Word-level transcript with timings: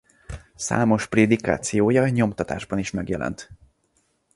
Számos 0.55 1.07
prédikációja 1.07 2.07
nyomtatásban 2.09 2.79
is 2.79 2.91
megjelent. 2.91 3.49